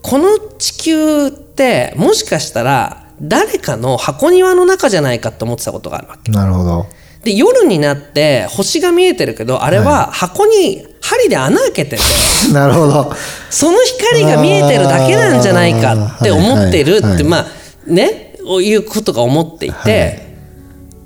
[0.03, 6.85] この地球ってもしかしたら誰かの箱庭の中じゃないかって思ってたことがあるわけなるほど。
[7.23, 12.03] で夜になって星が見えてるけどあれは箱に針で穴開けてて、
[12.53, 13.13] なるほど。
[13.49, 17.45] その光が見えてるだけなんじゃないかって思ってるって、はいはいはいまあ
[17.87, 20.27] ねいうことが思っていて、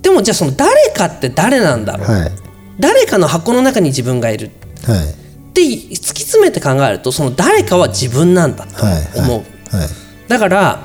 [0.01, 2.31] でもじゃあその誰かって誰なんだろう、はい。
[2.79, 4.51] 誰かの箱の中に自分がいる
[4.85, 4.97] はい。
[4.99, 5.67] って突
[6.13, 9.19] き詰めて考えるとその誰かは自分なんだとはい。
[9.19, 9.37] 思
[9.71, 9.87] う、はい。
[10.27, 10.79] だから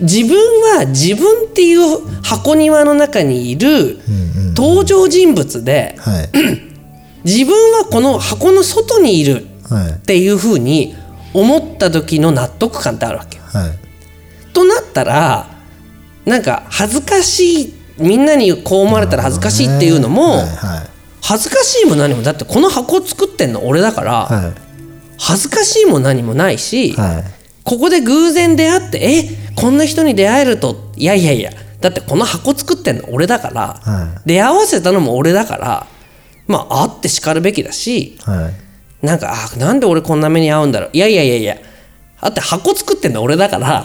[0.00, 0.36] 自分
[0.76, 3.98] は自分っていう箱庭の中にいる
[4.56, 6.28] 登場人物ではい。
[7.24, 9.90] 自分はこの箱の外にいるはい。
[9.92, 10.94] っていうふうに
[11.32, 13.44] 思った時の納得感ってあるわけよ。
[13.46, 14.52] はい。
[14.52, 15.48] となったら
[16.26, 20.46] なんか恥ずかしいみんなにこう思われたら恥ずかしいっていうのもはい。
[20.46, 20.88] はい。
[21.22, 24.52] 恥ずかしいも何もだってこの箱を作ってんの俺だからはい。
[25.18, 27.24] 恥ずかしいも何もないしはい。
[27.62, 35.86] ここで偶然出会ってえこんな人に出会えるといやいやいやだってこの箱作ってんの俺だから、は出会わせたのも俺だから
[36.46, 39.06] まああってしかるべきだしはい。
[39.06, 40.90] なんかあなんで俺こんな目に遭うんだろう。
[40.94, 41.56] いやいやいやいや
[42.22, 43.84] だって箱作ってんの俺だから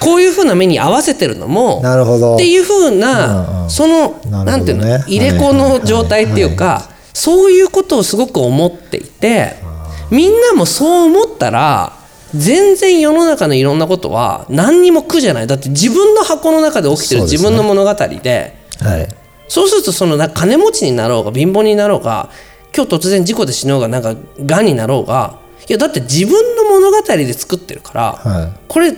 [0.00, 2.34] こういうふうな目に合わせてるのもなるほど。
[2.34, 3.70] っていうふうな、うんうん。
[3.70, 9.54] そのなんていうの入れ子の状態っていうか、そういうことをすごく思っていて
[10.10, 11.92] みんなもそう思ったら
[12.36, 15.46] 全然世の中のいろんなことは何にも苦じゃない。
[15.46, 18.56] だって自分の箱の中で起きてる自分の物語で。
[18.80, 19.08] はい。
[19.48, 22.30] そうするとその金持ちになろうが貧乏になろうが
[22.74, 25.38] 今日突然事故で死のうがなんかがんになろうが。
[25.68, 28.52] いやだって自分の物語で作ってるから、はい。
[28.68, 28.92] これ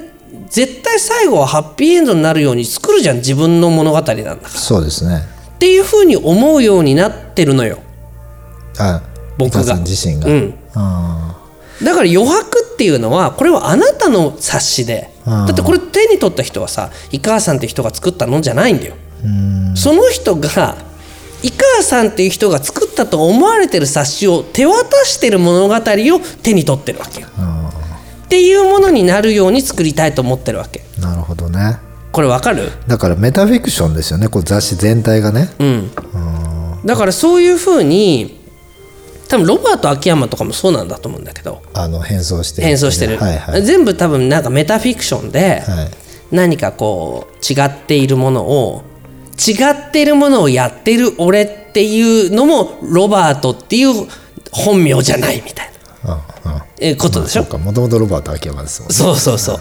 [0.49, 4.49] 絶対最後はハッピーエンドになるように作るじゃん自分の物語なんだから。
[4.49, 5.23] そうですね。
[5.55, 7.79] っていうふうに思うようになってるのよ。
[8.79, 9.03] あ
[9.39, 9.77] 僕が。
[9.77, 10.55] 自身が、うん。
[10.75, 11.36] あ
[11.83, 15.11] だから余白っていうのはこれはあなたの冊子で。
[15.11, 18.95] うんだってこれ手に取った人はさ井川さんって人が作ったのじゃないんだよ。
[19.75, 20.77] その人が
[21.43, 27.29] 井川さんっていう人が作ったと思われてる冊子を手渡してる物語を手に取ってるわけよ。
[27.39, 27.73] あ
[28.25, 30.85] っていうものになるように作りたいと思ってるわけ。
[30.97, 31.79] ーなるほどね。
[32.13, 32.71] これわかる？
[32.87, 34.29] だからメタフィクションですよね。
[34.29, 35.51] こう雑誌全体がね。
[35.59, 35.91] うん。
[36.85, 38.46] だからそういうふうに
[39.29, 41.63] 多分ロバート秋山とかもそうなんだと思うんだけど。
[41.75, 43.63] あの変装してる変装してる、はいはい。
[43.63, 45.91] 全部多分なんかメタフィクションではい。
[46.31, 48.83] 何かこう違っているものを
[49.37, 54.09] 違っているものをやってる俺っていうのもロバートっていう
[54.51, 55.71] 本名じゃないみたい
[56.05, 56.15] な。
[56.15, 56.63] うんうん。
[56.81, 57.59] えことでしょ、そうか。
[57.59, 58.95] もともとロバート秋山ですもんね。
[58.95, 59.61] そうそうそう。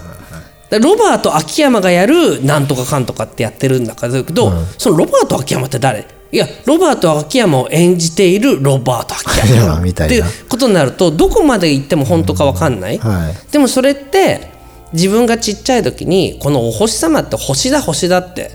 [0.69, 6.07] でロバート秋山がやるなんとかかんとかってやってるんだけど、そのロバート秋山って誰？
[6.31, 10.25] いやロバート秋山を演じているロバート秋 い山やみたいな。
[10.27, 13.51] っていうことになるとどこまで行っても本当か分かんない、はい。
[13.51, 14.51] でもそれって
[14.93, 18.51] 自分がちっちゃい時にこのお星様って星だ星だって、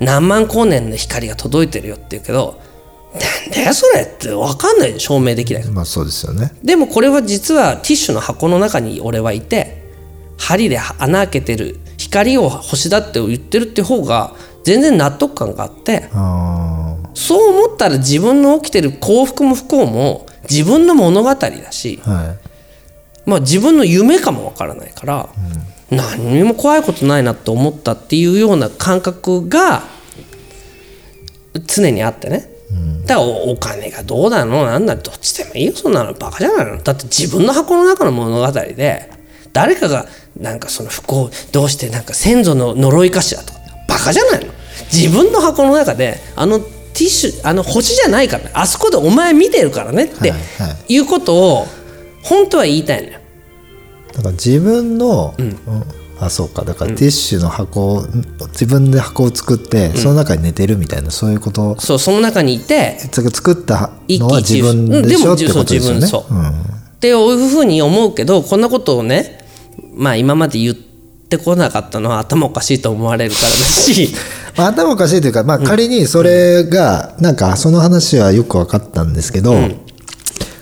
[0.00, 2.58] 何万光年の光が届いてるよって言うけど
[3.14, 4.92] なんだよそれって分かんない。
[4.92, 5.64] で証明できない。
[5.64, 6.52] まあそうですよね。
[6.62, 9.84] でもこれは実はティッシュの箱の中に俺はいて
[10.36, 16.08] 針で穴開けてる光を星だって言ってるって方が全然納得感があって。
[16.12, 22.38] あそう思ったら自分の起きてる幸福も不幸も自分の物語だし、あはい。
[23.24, 25.28] まあ、自分の夢かもわからないから、
[25.90, 29.84] 何にも怖いことないなって思ったっていうような感覚が
[31.66, 32.50] 常にあってね、
[33.06, 34.66] だからおお金がどうなの？
[34.66, 34.96] なんだ？
[34.96, 35.72] どっちでもいいよ。
[35.74, 36.82] そんなのバカじゃないの？
[36.82, 39.10] だって自分の箱の中の物語で
[39.52, 44.52] 誰かがなんかその不幸どうしてなんか先祖の呪いかしらとかバカじゃないの？
[44.92, 46.60] 自分の箱の中であの
[46.94, 48.50] ティッシュあの星じゃないからね。
[48.54, 50.96] あそこでお前見てるからねってはいはい。
[50.96, 51.66] うことを
[52.22, 53.18] 本当は言いたいのよ。
[54.12, 55.58] だから自分の、うん。
[56.20, 56.64] あそうか。
[56.64, 58.06] だからティッシュの箱を
[58.52, 61.78] 自分で箱を作って、その中に寝てるみたいなそういうこと？
[61.80, 65.34] そうその中にいてつ作った一のは自分でしょ？
[65.34, 66.06] って憂ことですよね。
[66.06, 66.34] そう。
[66.34, 66.48] うん。
[66.48, 66.52] っ
[67.00, 69.44] ていうふうに思うけどこんなことをね
[69.94, 74.14] まあ今まで言ってこなかったのは頭おかしいと思われるからだし
[74.56, 79.54] まあ、頭おかしいというか、まあ、仮にそれが、なんかその話はよく分かったんですけど、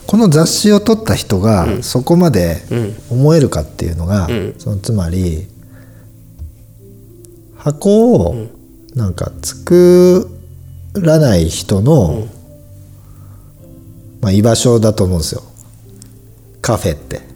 [0.06, 2.62] この雑誌を撮った人がそこまで
[3.10, 4.28] 思えるかっていうのが、
[4.58, 5.46] そのつまり
[7.56, 8.48] 箱を
[8.94, 10.28] なんか作
[10.94, 12.26] らない人の、
[14.20, 15.42] まあ、居場所だと思うんですよ。
[16.60, 17.31] カフェって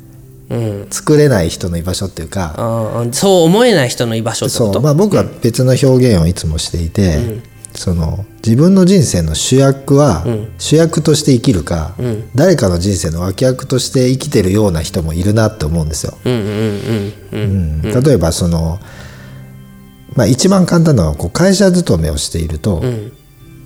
[0.48, 4.72] うん作れない人の居場所っていうか、あーそう思えない人の居場所ってこと？
[4.74, 7.42] そうまあ、僕は別の表現をいつもしていて、
[7.74, 10.24] その自分の人生の主役は
[10.58, 11.94] 主役として生きるか、
[12.34, 16.16] 誰かの人生の脇役として生きてるような人もいるなって思うんですよ。
[16.24, 17.82] うんうんうんうん。
[17.84, 18.02] うん。
[18.04, 18.78] 例えばその、
[20.14, 22.82] まあ、一番簡単なのはこう会社勤めをしていると、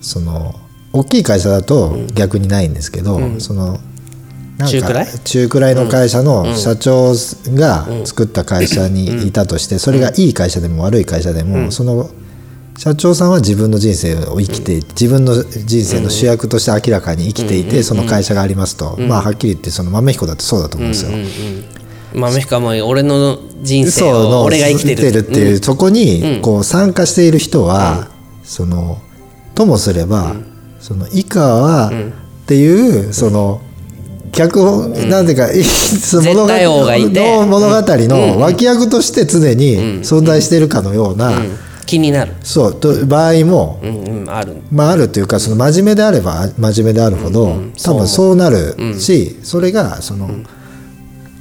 [0.01, 0.55] その
[0.93, 3.79] 大きい会社だと逆にないんですけど、その
[4.67, 5.07] 中くらい？
[5.25, 7.15] 中くらいの会社の社長
[7.55, 12.11] が作った会社にいたとしてそれがいい会社でも悪い会社でもその
[12.79, 18.97] 社長さんは自分の人生を生きて自分の人生の主役として明らかに生きていてその会社がありますと。
[18.99, 21.11] まあはっきり言ってその豆彦だってそうだと思うんですよ。
[22.15, 28.09] 豆彦はもう俺の人生を俺が生きてるっていう、そこにこう参加している人は、
[28.43, 29.01] その
[29.55, 30.35] ともすれば、
[30.81, 31.93] その以下は、
[32.43, 33.61] っていうその
[34.33, 35.49] 脚本、なんていうか
[36.01, 41.33] その物語の物語の脇役として常に存在しているかのような、
[41.91, 42.35] 気になる。
[42.43, 44.23] そうと場合も、うん。
[44.23, 44.31] うん。
[44.31, 44.63] ある。
[44.71, 50.31] まあ、あるというかその真面目であれば真面目であるほど、多分そうなるし、それがその、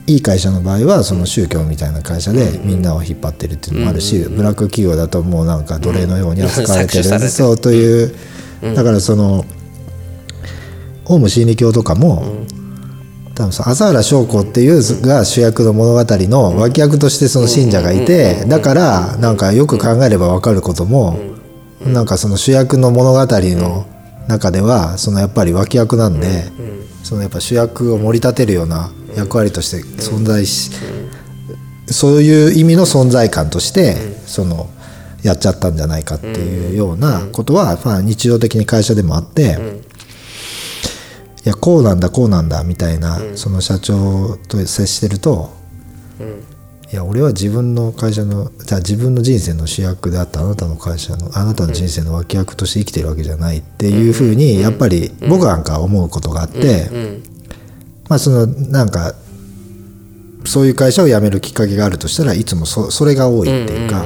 [0.08, 7.32] いい会社の場合はその宗教みたいな会社でみんなを引っ張ってるっていうのもあるし、ブラック企業だともうなんか奴隷のように扱われてる、 搾取されてる。
[7.32, 8.12] そうという、
[8.76, 9.46] だからその
[11.06, 12.24] オウム真理教とかも、
[13.40, 21.18] 多分そ朝原将子っていうが主役の物語の脇役としてその信者がいてだからなんかよく考えれば分かることも
[21.80, 23.86] なんかその主役の物語の
[24.28, 26.52] 中ではそのやっぱり脇役なんで
[27.04, 30.72] そのやっぱ主役を盛り立てるような役割として存在し
[31.88, 34.70] そういう意味の存在感としてその
[35.24, 39.58] やっちゃったんじゃないかっていうようなことはまあ日常的に会社でもあって
[41.46, 45.52] いやこうなんだこうなんだみたいなその社長と接してると
[46.92, 56.90] いや俺は自分の会社のじゃあ自分の人生の主役であったあなたの会社のあなたの人生の脇役として生きてるわけじゃないっていうふうにやっぱり僕なんか思うことがあって
[58.10, 59.14] まあそのなんか
[60.46, 64.06] そういう会社を辞めるきっかけがあるとしたらいつもそそれが多いっていうか。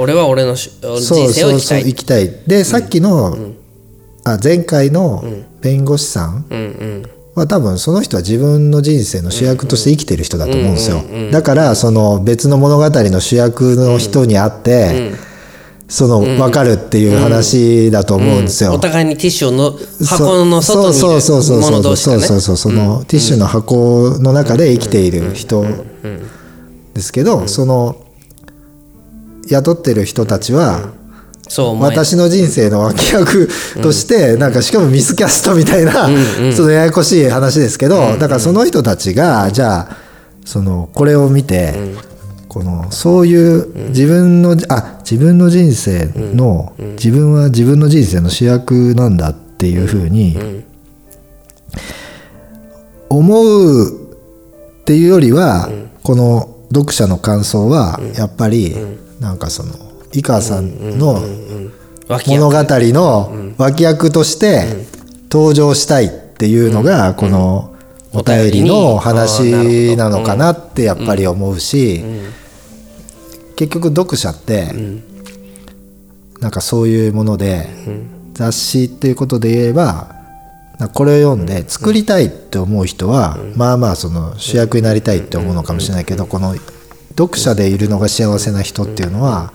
[0.00, 1.80] 俺は俺のし人そう生を生きたい。
[1.80, 2.30] そうそう生きたい。
[2.46, 3.36] でさっきの
[4.34, 5.24] あ前回の
[5.60, 7.02] 弁護士さんうんうん。
[7.34, 11.02] は多分その人は自分の人生の主役として生きてる人だと思うんですよ。
[11.30, 15.12] だからその別の物語の主役の人に会って
[15.88, 18.74] その分かるっていう話だと思うんですよ。
[18.74, 19.72] お互いにティッシュの
[20.04, 22.40] 箱の外にいそうそうそうるそうそう者同士がねそう。
[22.40, 25.64] そうそのティッシュの箱の中で生きている人
[26.94, 28.04] ですけどその
[29.48, 30.92] 雇ってる人たちは
[31.48, 33.48] そう私の人生の脇役
[33.82, 36.08] としてなんかしかもミスキャストみたいな
[36.52, 39.96] そのややこしい話ですけどだからその人たちがじゃあ
[40.44, 41.74] そのこれを見て
[42.48, 50.36] このそういう自分のあ自分の人生の自分は自分の人生の主役なんだっていうふうに
[53.08, 55.68] 思うっていうよりは
[56.02, 58.74] この読者の感想はやっぱり
[59.20, 59.72] なんかその
[60.12, 61.20] 井川さんの
[62.26, 62.54] 物語
[62.92, 64.86] の脇役として
[65.30, 67.74] 登場したいっていうのがこの
[68.12, 72.02] お便りの話なのかなってやっぱり思うし
[73.56, 74.72] 結局読者って
[76.40, 77.68] なんかそういうもので
[78.32, 80.14] 雑誌っていうことで言えば
[80.94, 86.54] これを読んで作りたいって思う人はまあまあその主役になりたいって思うのかもしれないけどこの
[87.18, 89.52] 読者でいるのが幸せな人っていうのは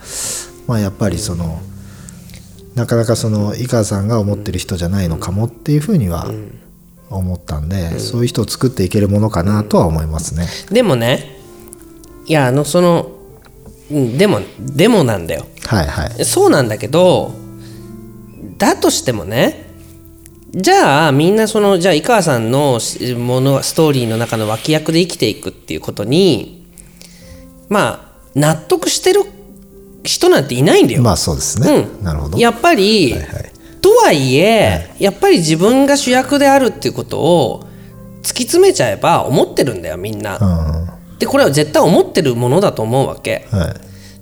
[0.66, 1.60] まあやっぱりその
[2.74, 6.30] なかなかその井川さんが思ってる人じゃないのかもっていうふうには
[7.08, 10.46] 思ったんでそういう人を作っていけるものかなとは思いますね。
[10.70, 11.38] でもね
[12.26, 13.12] いやあのその
[13.90, 16.24] うんでもでもなんだよはいはい。
[16.24, 17.32] そうなんだけど
[18.58, 19.64] だとしてもね
[20.50, 26.53] じゃあみんなそのじゃあ井川さんのしものストーリーの中の脇役で生きていくっていうことに
[27.68, 29.22] まあ納得してる
[30.04, 31.02] 人なんていないんだよ。
[31.02, 31.86] まあそうですね。
[32.00, 32.38] うんなるほど。
[32.38, 33.50] やっぱり、はいはい
[33.80, 37.66] とはいえ、やっぱり自分が主役であるっていうことを
[38.22, 40.38] 突き詰めちゃえば思ってるんだよみんな。
[40.38, 43.46] うんはでこれは絶対思ってるものだと思うわけ。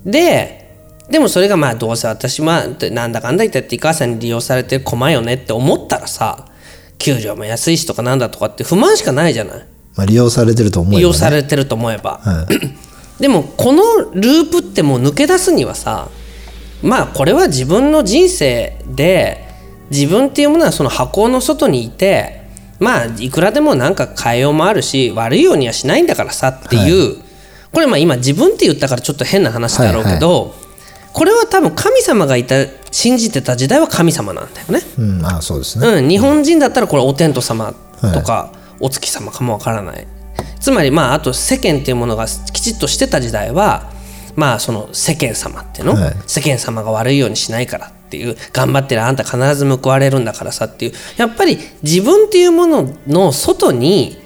[0.05, 0.11] い。
[0.11, 0.63] で
[1.09, 6.45] でもそれがまあどうせ私はってなんだかんだ言ってって井川さんに利用されてる駒よねって思ったらさ
[6.97, 10.97] 給料も安いしとかなんだとかって不満しかないじゃないまあ利用されてると思えば、ね。
[10.97, 12.19] 利用されてると思えば。
[12.23, 12.73] はい。
[13.23, 13.81] でもこの
[14.11, 16.09] ループってもう抜け出すにはさ
[16.81, 19.47] まあこれは自分の人生で
[19.91, 22.41] 自分っていうものはその箱の外にいて
[22.79, 27.15] まあいくらでもなんか変えようもあるし悪いようにはしないんだからさっていう、
[27.71, 30.53] これまあ今自分って言ったからちょっと変な話だろうけど、
[31.13, 34.81] これは多分神様がいた信じてた時代は神様なんだよね。
[34.97, 35.87] うん、あそうですね。
[35.87, 40.05] うん、日本人だったらこれお天道様とかお月様かもわからない、
[40.59, 43.91] つまりまああと世間っていうものがきちっとしてた時代は
[44.35, 54.17] まあその世間様っての、はい世間様が悪いようにしないからっていう頑張ってるあんた必ず報われるんだからさっていうやっぱり自分っていうものの外に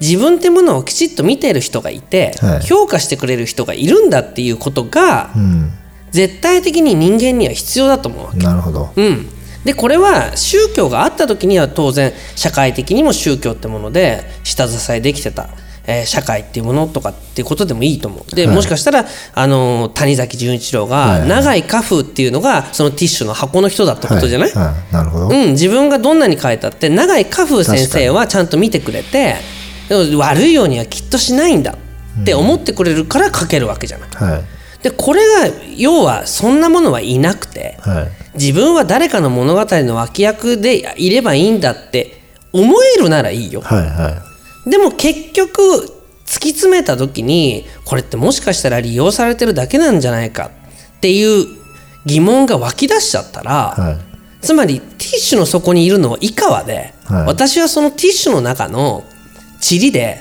[0.00, 5.72] 自分っていうものをきちっと見ている人がいて、はい評価してくれる人がいるんだっていうことがうん。
[6.10, 8.90] 絶対的に人間には必要だと思うわけなるほど。
[8.96, 9.28] うん、
[9.68, 15.50] でこれは宗教があった時には当然社会的にも宗教ってもので下支えできてた、
[15.86, 19.04] えー社会っていうものとかっていうことでもいいと思うで、はいもしかしたら、
[19.34, 25.28] あのー谷崎潤一郎が長い家風っていうのがそのティッシュの箱の人だってことじゃない、はいはいなるほど。
[25.28, 29.34] うん、自分がどんなに書いたって長井家風先生はちゃんと見てくれて
[29.90, 31.76] 悪いようにはきっとしないんだ
[32.22, 34.08] って思ってくれるから書けるわけじゃない。
[34.12, 34.58] はい。
[34.82, 38.27] でこれが要はそんなものはいなくてはい。
[38.38, 42.22] 自分は誰かの物語の脇役でいればいいんだって
[42.52, 43.60] 思えるならいいよ。
[43.60, 43.86] はい。
[43.86, 44.22] は
[44.66, 45.60] でも結局
[46.26, 50.50] 突き詰めた時にこれってもしかしたら利用されてるだけなんじゃないか
[50.96, 51.46] っていう
[52.06, 53.80] 疑問が湧き出しちゃったら、い。
[53.80, 53.98] はい。
[54.40, 59.02] つまりティッシュの底にいるのは井川で、はい私はそのティッシュの中の
[59.60, 60.20] 地理で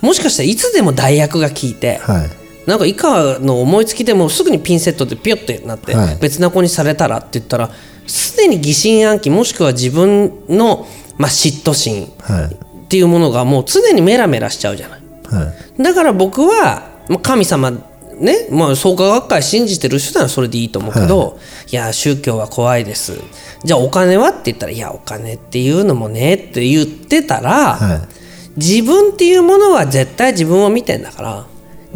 [0.00, 6.16] もしかしたらいつでも代役が効いて、はいなんか以下の思いつきでもすぐにピンセットでピュッてなってはい。
[6.16, 7.70] 別な子にされたらって言ったら
[8.06, 10.86] すでに疑心暗鬼もしくは自分の、
[11.16, 12.54] まあ、嫉妬心はい。
[12.54, 15.00] っていうものがもう常にメラメラしちゃうじゃない。
[15.28, 15.82] はい。
[15.82, 17.72] だから僕はまあ神様
[18.18, 21.38] ね、まあ、創価学会信じてる人ならそれでいいと思うけど、
[21.70, 23.20] い、や宗教は怖いです。
[23.64, 28.16] じゃあお金はって言ったらいやお金っていうのもねって言ってたら、はい。
[28.56, 31.46] 自分っていうものは絶対自分を見てんだから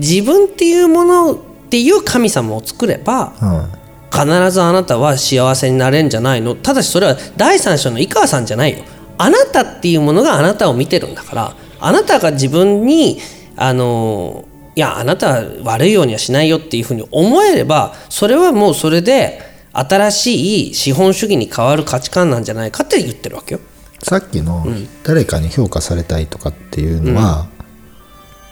[0.01, 1.39] 自分っていうものっ
[1.71, 3.81] ていう神様を作ればうん。
[4.13, 6.57] 必ずあなたは幸せになれるんじゃないの。
[6.57, 8.85] ただしそれは第三者の井川さんじゃないよ。
[9.19, 13.19] あなたっていうものがあなたを見てるんだからあなたが自分に
[13.55, 19.43] あのいやあなたは悪いようにはしないよっていうふうに思えればそれはもうそれで
[19.73, 23.61] 新しい資本主義に変わる価値観なんじゃないかって言ってるわけよ。
[24.03, 24.67] さっきの
[25.05, 27.47] 誰かに評価されたいとかっていうのは、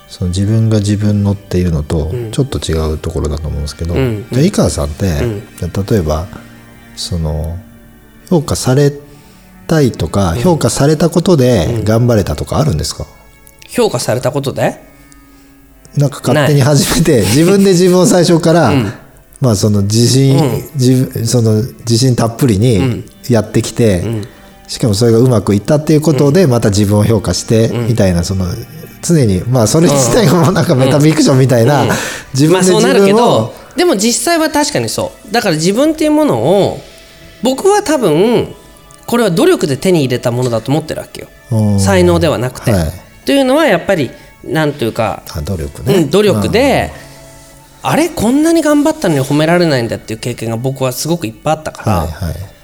[0.08, 4.26] その自分が自分のっていうのとちょっと違うところだと思うんですけど、ん。
[4.32, 5.04] じゃあ井川さんって、
[5.90, 6.26] 例えば
[6.96, 7.58] その
[8.30, 8.92] 評価され
[9.66, 13.06] たいとか、評価されたことで頑張れたとかあるんですか、
[13.68, 14.80] 評価されたことで？
[15.96, 18.72] なんか勝手に始めて自分で自分を最初から、
[19.40, 20.36] まあその自信、
[20.74, 24.04] 自分その自信たっぷりにやってきて、
[24.68, 28.46] しかもそれがうまくいったっていうことでまた自分を評価してみたいなその
[29.02, 29.42] 常に。
[29.44, 31.84] まあそれ自体がもうなんかメタフィクションみたいな
[32.34, 33.26] 自まあ分で自そうなるけ分を。
[33.26, 35.32] どでも実際は確かにそう。
[35.32, 36.80] だから自分っていうものを
[37.42, 38.54] 僕は多分
[39.06, 41.28] これは努力で手に入れたものだと思ってるわけよ。
[41.50, 41.80] うん。
[41.80, 42.92] 才能ではなくて、はい。
[43.24, 44.10] というのはやっぱり
[44.44, 46.90] なんというか、あ努力ね、うん、努力で、
[47.82, 52.57] あれこんなに頑張ったのに褒められないんだっていう経験が僕はすごくいっぱいあったから、はいはい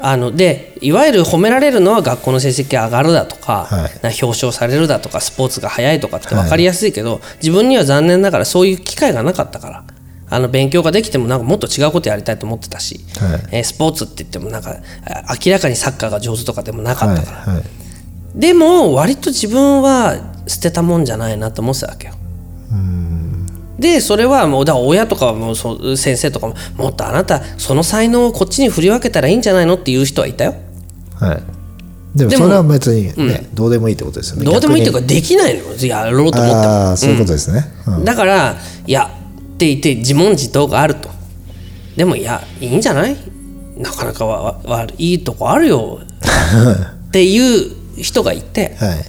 [0.00, 3.90] あのでいわゆる褒められるのは学校の成績が上がるだとか,、はい。
[4.02, 9.84] な表彰されるだとかスポーツが速いとかって分かりやすいけど、自分には残念ながらそういう機会がなかったから
[10.28, 13.40] あの勉強ができてもなんかもっと違うことやりたいと思ってたし、はい。
[13.52, 14.76] えースポーツって言ってもなんか
[15.06, 17.62] あ明らかにサッカーが上手とかでもなかはいったから、はい
[18.34, 20.16] でも割と自分は
[20.48, 22.14] 捨てたもんじゃないなと思ってたわけよ。
[23.84, 30.54] でそれはもうだ親とかはもうそう先生とかももっとあなたその才能をこっちに振り分けたらいいんじゃないのっていう人はいたよ。
[31.20, 31.42] はい。
[32.16, 34.46] でもそれは別にね、どうでもいいってことですよね。
[34.46, 35.76] どうでもいいっていう逆かできないのよ。
[35.82, 36.62] やろうと思っても。
[36.62, 38.04] ああそういうことですね、うん。
[38.06, 38.56] だから
[38.86, 39.10] いや
[39.54, 41.10] って言って自問自答があると。
[41.94, 43.16] でもいやいいんじゃない？
[43.76, 46.00] なかなかわわ悪いいとこあるよ。
[47.08, 47.68] ってい
[47.98, 48.76] う人がいて。
[48.80, 49.04] はい。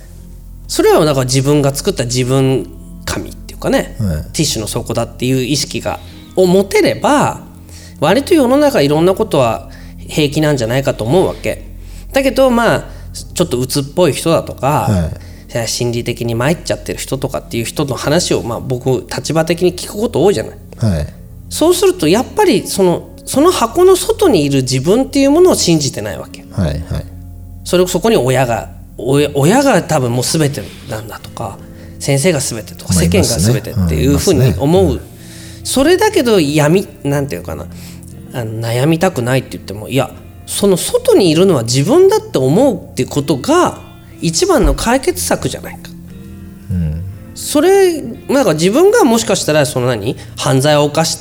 [0.68, 2.68] それはだから自分が作った自分
[3.06, 3.30] 神。
[3.30, 4.24] っかね、はい。
[4.24, 6.00] ティッシュの底だっていう意識が
[6.36, 7.42] を持てれば
[8.00, 11.64] 割と世の中いろんなことは平気なんじゃないかと思うわけ。
[12.14, 12.86] だけどまあ
[13.34, 15.10] ちょっと鬱っぽい人だとか、は
[15.64, 15.68] い。
[15.68, 20.58] 心理的に参っちゃってる人とかっていう人の話を、まあ、僕立場的に聞くこと多いじゃない。
[20.78, 21.08] はい。
[21.50, 26.44] そうするとやっぱりそのその箱の外にいる自分っていうものを信じてないわけ。
[26.52, 27.06] はいはい。
[27.64, 31.58] それそこに親が親親が多分もう全てなんだとか
[32.00, 35.02] 先生が全てとかまあ世間が全てっていうふうに思う、
[35.64, 37.66] それだけど闇なんていうかな。
[38.34, 40.12] あの悩みたくないって言ってもいや
[40.46, 43.80] その外にいるのは自分だって思うってことが
[44.22, 45.90] 一番の解決策じゃないか。
[47.34, 51.18] それなんか自分がもしかしたらその何犯罪を犯し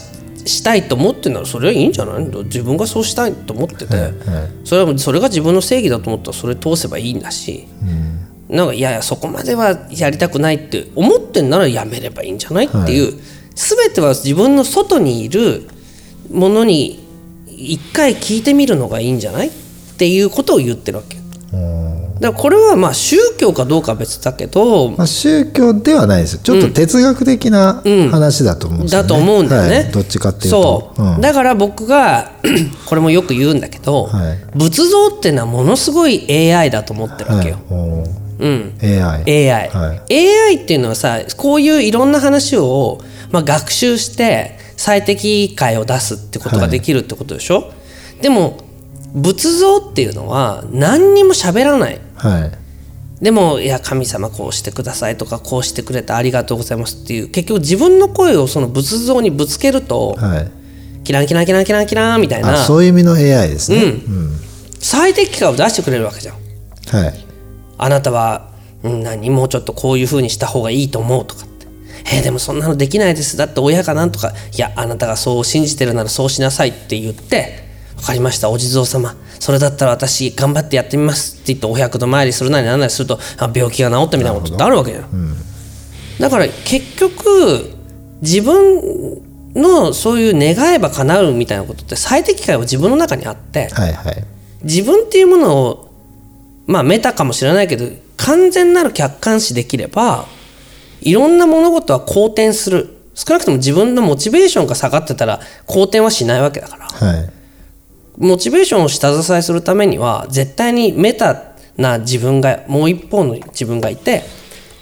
[0.47, 2.25] したいと思ってるならそれはいいんじゃない？
[2.45, 4.12] 自分がそうしたいと思ってて、
[4.64, 7.66] それはそれが自分の正義だと思ったらそれ通せばいいんだし、
[8.49, 13.12] なんかいやいやそこまではやりたくないって思ってんならやめればいいんじゃないっていう、
[13.55, 15.68] 全ては自分の外にいる
[16.30, 17.05] ものに
[17.47, 19.51] 一回聞いてみるのがいいんじゃないっ
[19.97, 21.16] ていうことを言ってるわけ。
[22.20, 26.38] だからこれはまあ宗教かどうかは別だけど、まあ、宗教ではないです。
[26.38, 29.92] ちょっと哲学的な話だと思うんですよね、だと思うんだよね、はい。
[29.92, 30.95] どっちかっていうと。
[30.97, 31.20] そう、ん。
[31.20, 32.32] だから僕が
[32.86, 34.38] これもよく言うんだけど、はい。
[34.55, 38.78] 仏像っていうのはものすごい AI だと思ってるわけよ、はいうん。
[38.82, 40.51] AI AI、はい。
[40.51, 47.72] AI っていうのはさこういういろんな話を、まあ、学習して最適解を出すってことができるってことでしょ、
[48.20, 48.59] でも
[49.14, 52.01] 仏像っていうのは何にも喋らない。
[52.16, 52.47] は
[53.20, 53.24] い。
[53.24, 60.51] でもいや神様こうしてくださいとかこうしてくれてありがとうございますっていう結局自分の声をその仏像にぶつけると、はい。
[61.05, 62.55] キランキランキランキランキランみたいな。
[62.55, 64.45] あそういう意味の AI ですね、うん
[64.85, 67.24] 最適解を出してくれるわけじゃんはい
[67.79, 68.51] あなたは、
[68.83, 71.55] うん、何もうちょっとこういう風にした方がいいと思うとかって。
[72.07, 73.37] えーでもそんなのできないです。
[73.37, 77.66] だって親がなんとかいやあなたがそう信じてるならそうしなさいって言って
[77.97, 78.51] 分かりました。
[78.51, 79.14] お地蔵様。
[79.41, 85.03] それだったら私頑張ってやってみますって言ってお百度参りするなりなんなりするとあ病気が治ったみたいなことってあるわけよ、
[86.18, 87.70] だから結局
[88.22, 89.22] 自分
[89.55, 94.25] のそういう願えば叶うみたいなことって最適解は自分の中にあって、はいはい。
[94.62, 95.93] 自分っていうものを
[96.67, 100.27] まあメタかもしれないけど完全なる客観視できれば
[101.01, 102.91] いろんな物事は好転する。
[103.15, 106.87] 少なくとも自分のモチベーションが下がってたら好転はしないわけだから。
[106.87, 107.31] はい。
[108.19, 114.23] モチベーションを下支えするためには絶対にメタな自分がもう一方の自分がいて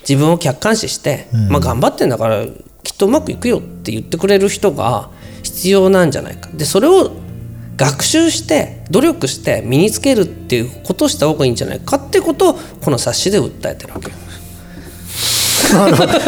[0.09, 2.45] 自分を客観視して、まあ、頑張ってんだから
[2.83, 5.11] きっとうまくいくよって言ってくれる人が
[5.43, 6.49] 必要なんじゃないか。
[6.53, 7.11] でそれを
[7.87, 14.11] 学習して努力して身につけるっていうことをした方がいいんじゃないかってことをこの冊子で訴えてるわけ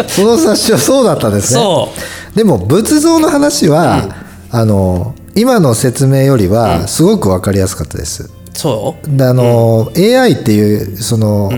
[0.09, 1.61] その冊子はそうだったんですね。
[1.61, 1.89] そ
[2.35, 4.15] でも仏像の話は、
[4.51, 9.17] あの今の説明よりはすごく分かりやすかったです、そう？
[9.17, 11.49] であの、AI っていうその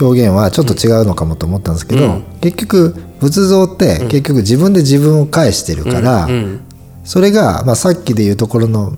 [0.00, 6.60] 表現はちょっと違うのかもと思ったんですけど、結局仏像って結局自分で自分を返してるから、うん。
[7.02, 8.92] それが、まあ、さっきで言うところの、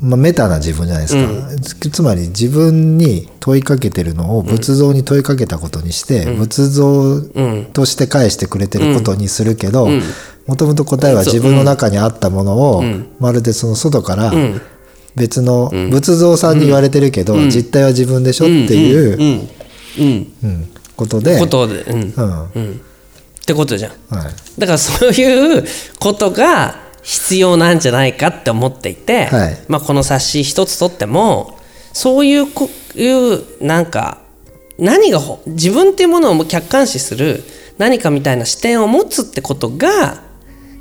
[0.00, 7.20] まあ、メタな自分じゃないですか、つまり自分に問いかけてるのを仏像に問いかけたことにして、仏像
[7.72, 9.88] として返してくれてることにするけど
[10.46, 12.84] もともと答えは自分の中にあったものを、
[13.18, 14.32] まるでその外から
[15.16, 19.48] 別の仏像さんに言われてるけど、実態は自分でしょっていう、うん。
[19.98, 20.32] うん。
[20.44, 20.68] うん。
[20.96, 21.38] ことで。
[21.38, 22.14] ことで、うん。
[22.16, 22.50] うん。
[22.54, 23.92] うん、ってことじゃん。
[24.14, 24.34] はい。
[24.58, 25.64] だからそういう
[25.98, 29.58] ことが必要なんじゃないかって思っていて、はい。
[29.68, 31.58] まあ、この冊子一つとっても
[31.92, 34.18] そういうこいうなんか
[34.78, 37.42] 何がほ自分っていうものを客観視する
[37.78, 40.22] 何かみたいな視点を持つってことが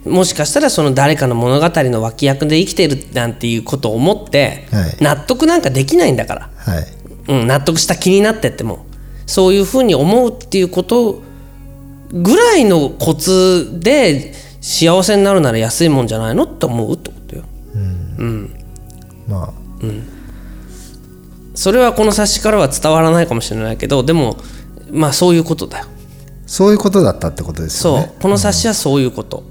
[0.05, 4.97] もしかしたらその誰かの物語の脇役で生きてるなんていうことを思ってはい。
[5.01, 6.87] 納得なんかできないんだから、はい。
[7.27, 8.85] うん、納得した気になってっても
[9.25, 11.21] そういうふうに思うっていうこと
[12.11, 14.33] ぐらいのコツで
[14.71, 17.43] 幸せになるなら安いもんじゃないのって思うってことよ。
[19.27, 19.53] まあ
[21.55, 24.37] それはこの冊子からは伝わらないかもしれないけどでも
[24.91, 25.87] まあそういうことだよ。
[26.45, 28.13] そういうことだったってことですよそうね。
[28.21, 29.43] この冊子はそういうこと。